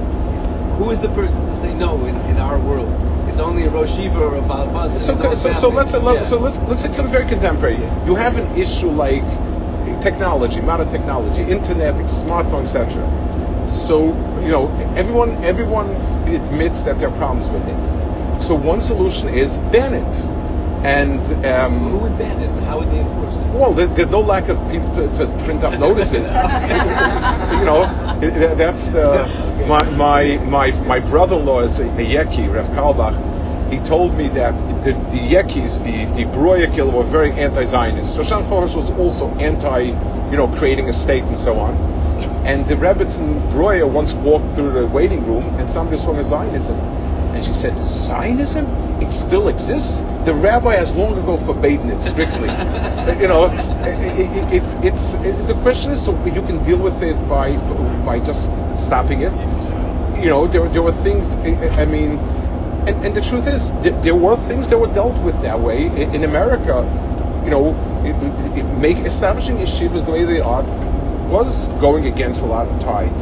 [0.78, 2.92] who is the person to say no in, in our world?
[3.36, 6.26] It's only a Rosh or a Baal So, so, so let's let, Yeah.
[6.26, 7.76] so let's let's take something very contemporary.
[8.06, 9.26] You have an issue like
[10.00, 13.04] technology, modern technology, internet, smartphone, etc.
[13.68, 15.90] So you know everyone everyone
[16.28, 18.42] admits that there are problems with it.
[18.42, 20.16] So one solution is ban it,
[20.86, 22.64] and Who um, would ban it?
[22.64, 23.42] How would they enforce it?
[23.52, 26.28] well, there, there's no lack of people to, to print up notices.
[27.52, 27.84] you know,
[28.56, 29.28] that's the
[29.68, 33.72] my my my, my brother-in-law is a, a Yeki, Rav Kalbach.
[33.72, 38.18] He told me that the, the Yekis, the the Broyakil, were very anti-Zionist.
[38.18, 41.76] Roshan Forrest was also anti, you know, creating a state and so on.
[42.46, 46.24] And the rabbits in Broya once walked through the waiting room, and somebody swung a
[46.24, 46.78] Zionism.
[46.80, 48.66] And she said, Zionism?
[49.02, 50.02] It still exists?
[50.26, 52.48] The rabbi has long ago forbidden it strictly.
[53.22, 53.52] you know,
[53.84, 57.58] it, it, it's, it's, it, the question is, so you can deal with it by,
[58.06, 59.34] by just stopping it.
[60.26, 62.14] You know, there, there were things, I I mean,
[62.88, 65.86] and, and the truth is, there, there were things that were dealt with that way.
[65.86, 66.82] In, in America,
[67.44, 70.64] you know, it, it, make, establishing yeshivas the way they are
[71.30, 73.14] was going against a lot of tide.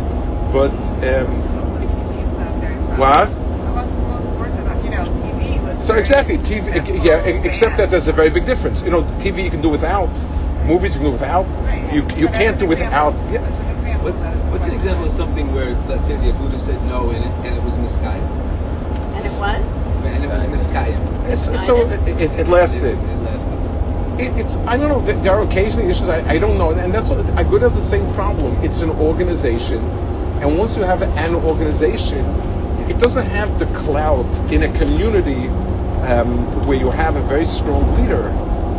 [0.53, 0.71] But,
[1.03, 1.27] um,
[1.59, 3.27] Also, TV is not very What?
[3.67, 5.85] Amongst most Orthodox, you know, TV was.
[5.85, 7.03] So exactly, TV.
[7.03, 7.17] Yeah,
[7.49, 8.81] except that there's a very big difference.
[8.81, 10.07] You know, TV you can do without,
[10.63, 11.47] movies you can do without.
[11.93, 13.15] You you can't do without.
[13.29, 13.43] Yeah.
[14.05, 16.83] As an example, What's, what's an example of something where, let's say, the Aguda said
[16.87, 18.21] no and it, and it was miskayim?
[19.15, 19.65] And it was?
[20.03, 21.29] And it was miskayim.
[21.31, 22.83] It's, so it, it, it lasted.
[22.83, 24.21] It, it lasted.
[24.21, 25.21] It, it's I don't know.
[25.21, 28.13] There are occasionally issues I, I don't know, and that's what Aguda has the same
[28.13, 28.55] problem.
[28.63, 29.79] It's an organization,
[30.41, 32.25] and once you have an organization,
[32.89, 35.47] it doesn't have the clout in a community
[36.03, 38.27] um, where you have a very strong leader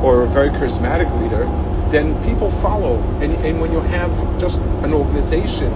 [0.04, 1.48] or a very charismatic leader.
[1.94, 5.72] Then people follow, and, and when you have just an organization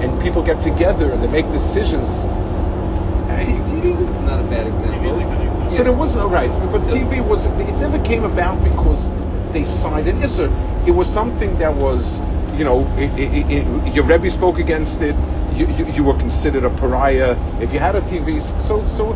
[0.00, 5.68] and people get together and they make decisions, uh, TV's not a bad example.
[5.68, 9.10] So there was no right, but TV was it never came about because
[9.50, 10.14] they signed it.
[10.14, 10.46] Yes, sir.
[10.86, 12.20] It was something that was,
[12.56, 15.16] you know, it, it, it, your Rebbe spoke against it.
[15.56, 18.40] You, you, you were considered a pariah if you had a TV.
[18.60, 19.14] So so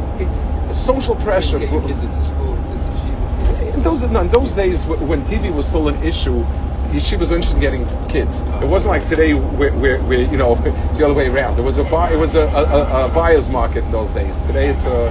[0.74, 1.60] social pressure.
[1.60, 3.60] Get your kids into school, into yeshiva.
[3.74, 6.44] In those in those days wh- when TV was still an issue,
[6.90, 8.42] yeshiva was interested in getting kids.
[8.61, 11.57] It wasn't like today where, where, where you know it's the other way around.
[11.57, 14.42] There was a buy, it was a, a, a, buyer's market in those days.
[14.42, 15.09] Today it's a,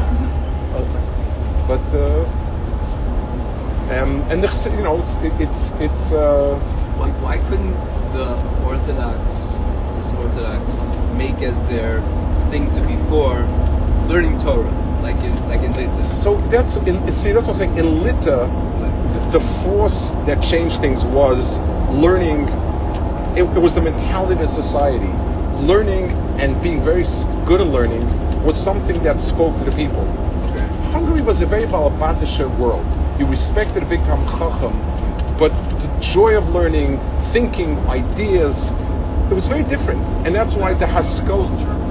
[0.76, 1.10] a
[1.68, 2.26] but uh,
[3.94, 6.60] um, and the, you know it's it, it's it's uh,
[6.98, 7.74] Why, why couldn't
[8.14, 9.24] the Orthodox,
[9.98, 10.78] this Orthodox,
[11.16, 12.02] make as their
[12.50, 13.46] thing to be for
[14.10, 14.70] learning Torah,
[15.02, 18.50] like in like in so that's in, see that's what I'm saying in Lita
[19.32, 21.60] the, the force that changed things was
[21.92, 22.48] learning
[23.38, 25.12] it, it was the mentality of the society
[25.66, 27.04] learning and being very
[27.46, 28.04] good at learning
[28.44, 30.04] was something that spoke to the people
[30.52, 30.66] Okay.
[30.92, 32.86] Hungary was a very Balabatisha world.
[33.20, 34.74] You respected a big Talmid Chacham,
[35.38, 37.00] but the joy of learning,
[37.32, 38.72] thinking, ideas,
[39.30, 40.02] it was very different.
[40.26, 41.48] And that's why the Haskalah.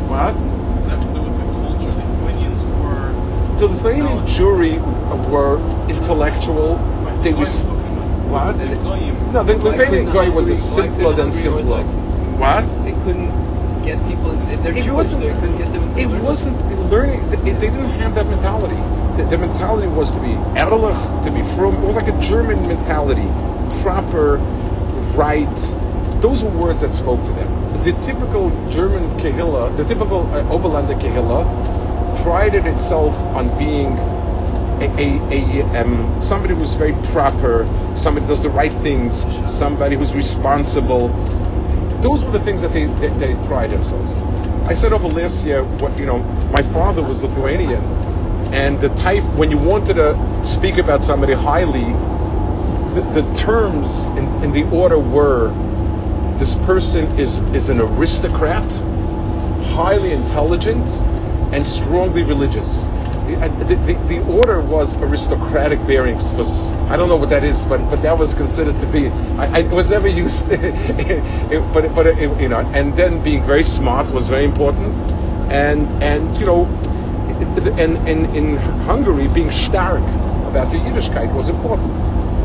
[0.09, 0.32] What?
[0.32, 1.92] Does that have to do with the culture?
[1.92, 3.12] Lithuanians were.
[3.59, 4.78] The Lithuanian Jewry
[5.30, 6.76] were intellectual.
[7.22, 7.62] They was
[8.30, 8.56] what?
[9.32, 11.82] No, the Lithuanian guy was a Hungary- why simpler than simpler.
[12.38, 12.64] What?
[12.84, 13.32] They couldn't
[13.82, 14.30] get people.
[14.62, 14.86] They're It Jewish.
[14.94, 16.24] wasn't- They couldn't get them It learning.
[16.24, 17.28] wasn't learning.
[17.30, 18.78] They they didn't have that mentality.
[19.16, 21.74] The, the mentality was to be ehrlich, to be frum.
[21.82, 23.26] It was like a German mentality,
[23.82, 24.38] proper,
[25.16, 25.59] right.
[26.20, 27.48] Those were words that spoke to them.
[27.82, 31.44] The typical German kehillah, the typical uh, Oberlander kehillah,
[32.22, 33.96] prided itself on being
[34.80, 39.96] a, a, a um, somebody who's very proper, somebody who does the right things, somebody
[39.96, 41.08] who's responsible.
[42.00, 44.12] Those were the things that they, they, they pride themselves.
[44.68, 47.82] I said over last year, what you know, my father was Lithuanian,
[48.52, 51.92] and the type when you wanted to speak about somebody highly,
[52.94, 55.50] the, the terms in, in the order were,
[56.38, 58.70] this person is is an aristocrat,
[59.74, 60.86] highly intelligent,
[61.53, 62.84] and strongly religious.
[63.26, 63.36] The,
[63.66, 66.30] the, the, the order was aristocratic bearings.
[66.30, 69.09] Was I don't know what that is, but but that was considered to be.
[69.38, 73.44] I, I was never used, it, but but uh, it, you know, and then being
[73.44, 74.94] very smart was very important,
[75.51, 76.64] and and you know,
[77.76, 80.03] and, and in Hungary being stark
[80.46, 81.92] about the Yiddishkeit was important.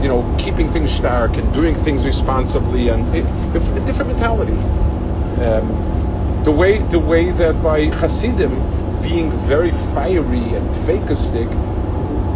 [0.04, 3.26] You know, keeping things stark and doing things responsibly, and it,
[3.56, 4.52] it, a different mentality.
[5.42, 5.94] Um,
[6.44, 11.50] the way the way that by Hasidim being very fiery and dveikistic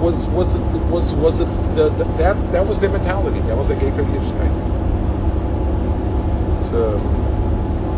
[0.01, 0.53] was was
[0.91, 1.45] was was the,
[1.76, 3.39] the, the, that that was their mentality.
[3.41, 4.53] That was the gate of Yiddishkeit.
[6.53, 7.01] It's, um,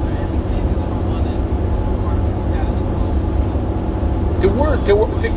[0.08, 4.40] Anything is from on it, part the status quo.
[4.40, 5.32] there were there were there,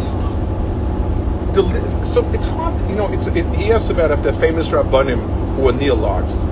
[1.53, 5.57] the, so it's hard you know it's it, he asked about if the famous rabbanim
[5.59, 6.45] were neologs.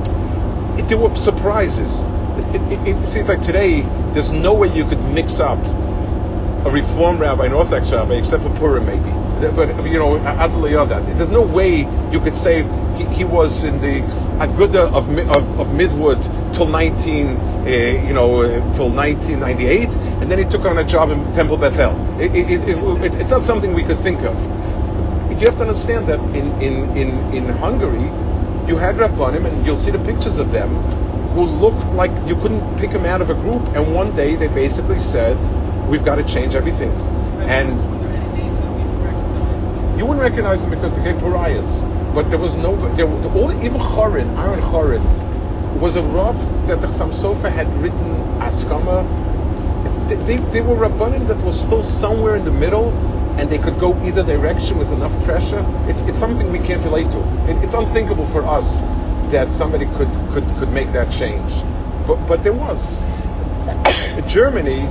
[0.78, 2.00] It, there were surprises.
[2.54, 5.58] It, it, it seems like today there's no way you could mix up
[6.66, 9.10] a Reform rabbi, an Orthodox rabbi, except for Purim maybe.
[9.54, 11.16] But you know, Yoda.
[11.16, 12.62] There's no way you could say
[12.96, 14.02] he, he was in the
[14.40, 16.20] Aguda of, of of Midwood
[16.54, 17.68] till 19, uh,
[18.06, 21.92] you know, uh, till 1998, and then he took on a job in Temple Bethel.
[22.20, 24.36] It, it, it, it's not something we could think of.
[25.30, 28.10] You have to understand that in in in, in Hungary,
[28.68, 30.68] you had rabbanim, and you'll see the pictures of them,
[31.34, 33.62] who looked like you couldn't pick them out of a group.
[33.74, 35.36] And one day they basically said,
[35.90, 36.92] "We've got to change everything."
[37.56, 37.76] And
[39.98, 41.82] you wouldn't recognize them because they became pariahs.
[42.14, 45.04] But there was no, there all even Chorin, Aaron Chorin,
[45.78, 46.36] was a rav
[46.66, 49.04] that the Chassam Sofer had written Askama.
[50.08, 52.90] They, they, they were rabbanim that was still somewhere in the middle,
[53.38, 55.64] and they could go either direction with enough pressure.
[55.86, 57.18] It's, it's something we can't relate to.
[57.50, 58.80] It, it's unthinkable for us
[59.30, 61.62] that somebody could, could, could make that change.
[62.06, 63.02] But, but there was.
[64.26, 64.88] Germany,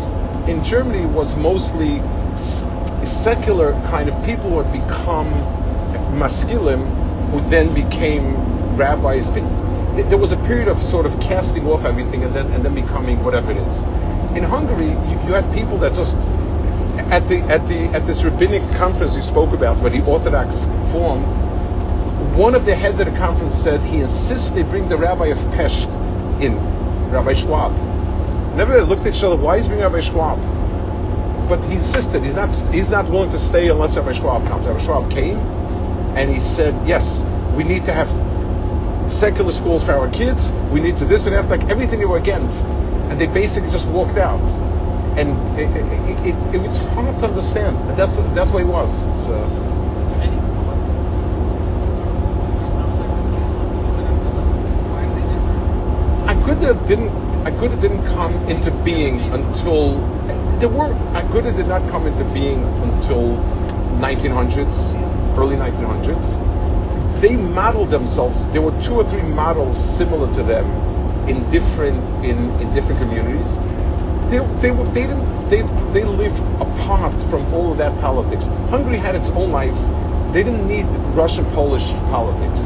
[0.49, 2.01] in Germany was mostly
[3.05, 5.29] secular kind of people who had become
[6.17, 6.83] maskilim,
[7.31, 8.35] who then became
[8.75, 9.29] rabbis.
[9.29, 13.23] There was a period of sort of casting off everything and then and then becoming
[13.23, 13.77] whatever it is.
[14.35, 16.15] In Hungary, you, you had people that just
[17.11, 21.27] at the at the at this rabbinic conference you spoke about, where the Orthodox formed.
[22.35, 25.37] One of the heads of the conference said he insists they bring the rabbi of
[25.51, 25.89] Pest
[26.41, 26.57] in,
[27.11, 27.88] Rabbi Schwab.
[28.59, 29.37] Never looked at each other.
[29.37, 30.37] Why is he bringing Rabbi Schwab?
[31.47, 32.23] But he insisted.
[32.23, 32.53] He's not.
[32.73, 34.67] He's not willing to stay unless Rabbi Schwab comes.
[34.67, 35.37] Rabbi Schwab came,
[36.17, 37.23] and he said, "Yes,
[37.55, 38.09] we need to have
[39.09, 40.51] secular schools for our kids.
[40.73, 41.47] We need to this and that.
[41.47, 44.41] Like everything they were against, and they basically just walked out.
[45.17, 47.77] And it, it, it, it was hard to understand.
[47.89, 49.07] And that's that's what it was.
[49.15, 50.75] It's, uh, Was there any thought?
[52.75, 54.49] Sounds like there's people who joined up with them.
[54.91, 56.75] Why they never?
[56.75, 59.95] Aguda didn't Aguda didn't come into being until
[60.59, 63.37] there were Aguda did not come into being until
[63.99, 64.93] 1900s,
[65.37, 67.21] early 1900s.
[67.21, 68.45] They modeled themselves.
[68.47, 70.65] There were two or three models similar to them
[71.27, 73.57] in different in, in different communities.
[74.29, 75.61] They, they, were- they didn't they,
[75.93, 78.45] they lived apart from all of that politics.
[78.69, 79.75] Hungary had its own life.
[80.33, 80.85] They didn't need
[81.17, 82.61] Russian Polish politics.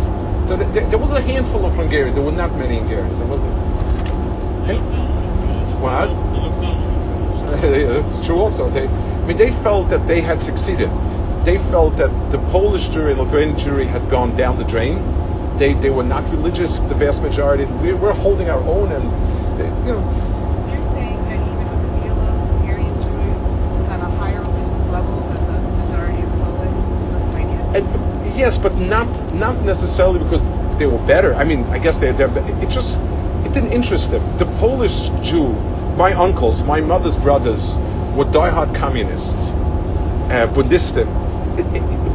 [0.50, 2.16] So th- there, there was a handful of Hungarians.
[2.16, 3.18] There were not many Hungarians.
[3.20, 3.54] There wasn't.
[5.84, 6.08] What?
[7.62, 8.70] That's true also.
[8.70, 10.90] They, I mean, they felt that they had succeeded.
[11.46, 14.98] They felt that the Polish Jewry and Lithuanian Jewry had gone down the drain.
[15.58, 17.66] They, they were not religious, the vast majority.
[17.66, 19.04] We, we're holding our own, and
[19.86, 24.42] you know, So you're saying that even with the Milos, Hungarian Jew, was a higher
[24.42, 26.74] religious level than the majority of Poland,
[27.12, 27.84] Lithuania?
[27.84, 30.42] and, yes, but not not necessarily because
[30.80, 31.36] they were better.
[31.36, 32.32] I mean, I guess they they're.
[32.64, 33.02] It just
[33.54, 34.38] didn't interest them.
[34.38, 35.54] The Polish Jew,
[35.96, 37.76] my uncles, my mother's brothers,
[38.16, 39.52] were diehard communists,
[40.32, 40.48] uh,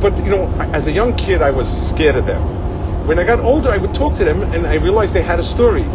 [0.00, 3.06] but you know, as a young kid, I was scared of them.
[3.06, 5.44] When I got older, I would talk to them, and I realized they had a
[5.44, 5.86] story.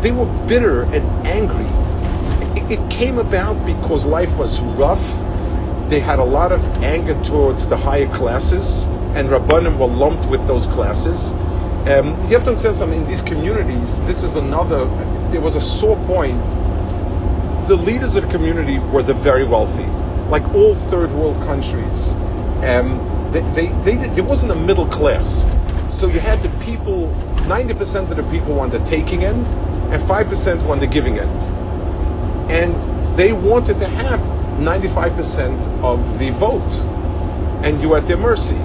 [0.00, 1.66] They were bitter and angry.
[2.56, 5.04] It, it came about because life was rough.
[5.88, 10.46] They had a lot of anger towards the higher classes, and Rabbanim were lumped with
[10.46, 11.32] those classes.
[11.86, 13.02] Um, you have to understand something.
[13.02, 14.86] In these communities, this is another.
[15.30, 16.42] There was a sore point.
[17.68, 19.86] The leaders of the community were the very wealthy,
[20.30, 22.12] like all third world countries.
[22.64, 25.46] Um, they, they, they did, there wasn't a middle class.
[25.90, 27.14] So you had the people.
[27.48, 29.46] 90% of the people were on the taking end,
[29.92, 31.68] and 5% were on the giving end
[32.48, 32.74] and
[33.18, 34.20] they wanted to have
[34.58, 36.72] 95% of the vote,
[37.64, 38.58] and you at their mercy.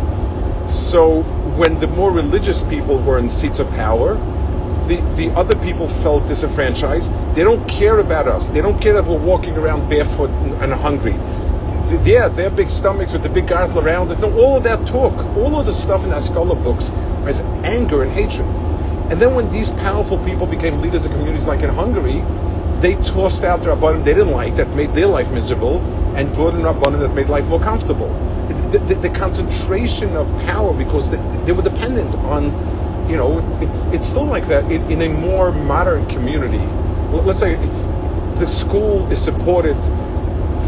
[0.68, 1.24] So
[1.58, 4.16] when the more religious people were in seats of power,
[4.88, 7.12] the, the other people felt disenfranchised.
[7.36, 8.50] They don't care about us.
[8.50, 11.14] They don't care that we're walking around barefoot and, and hungry.
[11.14, 14.20] The- yeah, their big stomachs with the big gartel around it.
[14.20, 16.90] No, all of that talk, all of the stuff in our scholar books
[17.28, 18.48] is anger and hatred.
[19.12, 22.24] And then when these powerful people became leaders of communities like in Hungary,
[22.82, 25.80] they tossed out the Rabbanim they didn't like, that made their life miserable,
[26.16, 28.10] and brought in Rabbanim that made life more comfortable.
[28.74, 32.46] The, the, concentration of power, because they, they were dependent on,
[33.08, 36.58] you know, it's, it's still like that in, in a more modern community.
[37.16, 37.56] Let's say
[38.40, 39.76] the school is supported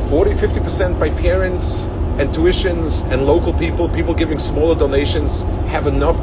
[0.09, 1.87] 40, 50% by parents
[2.19, 5.41] and tuitions and local people, people giving smaller donations
[5.71, 6.17] have enough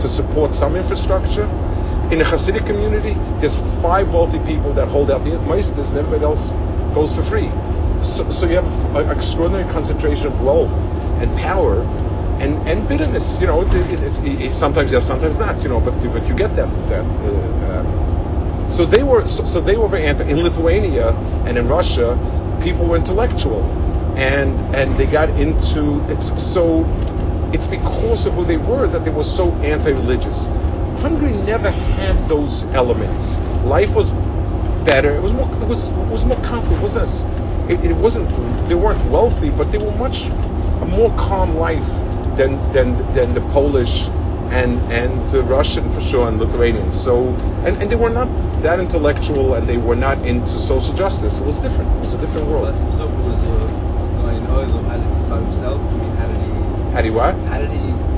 [0.00, 1.46] to support some infrastructure.
[2.12, 6.22] In a Hasidic community, there's five wealthy people that hold out the meisters and everybody
[6.22, 6.50] else
[6.94, 7.50] goes for free.
[8.04, 10.70] So, so you have an extraordinary concentration of wealth
[11.20, 11.82] and power
[12.40, 13.40] and, and bitterness.
[13.40, 15.62] You know, it, it, it's, it, sometimes yes, sometimes not.
[15.62, 17.04] You know, but but you get that that.
[17.04, 20.24] Uh, um, so they were so, so they were very anti.
[20.24, 21.10] In Lithuania
[21.46, 22.18] and in Russia,
[22.62, 23.62] people were intellectual,
[24.16, 26.84] and and they got into it's so.
[27.52, 30.46] It's because of who they were that they were so anti-religious.
[31.00, 33.38] Hungary never had those elements.
[33.64, 34.10] Life was
[34.84, 35.14] better.
[35.14, 35.48] It was more.
[35.62, 36.78] It was it was more comfortable.
[36.78, 37.04] It wasn't.
[37.04, 37.22] As,
[37.70, 38.28] it, it wasn't.
[38.68, 40.28] They weren't wealthy, but they were much
[40.82, 41.90] a more calm life
[42.36, 44.08] than than than the Polish
[44.50, 46.94] and and the Russian for sure and Lithuanians.
[46.94, 48.28] So and, and they were not
[48.62, 51.38] that intellectual and they were not into social justice.
[51.40, 51.90] It was different.
[51.96, 52.64] It was a different world.
[52.64, 53.08] Was a
[54.22, 54.84] guy in Oilem.
[54.88, 54.96] How
[55.38, 55.80] did himself?
[55.80, 56.92] I mean, how did he?
[56.94, 58.13] How do what?